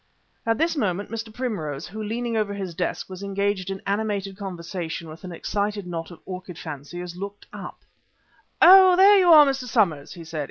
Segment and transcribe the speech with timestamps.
[0.47, 1.31] At this moment Mr.
[1.31, 6.09] Primrose, who, leaning over his desk, was engaged in animated conversation with an excited knot
[6.09, 7.81] of orchid fanciers, looked up:
[8.63, 8.95] "Oh!
[8.95, 9.65] there you are, Mr.
[9.65, 10.39] Somers," he said.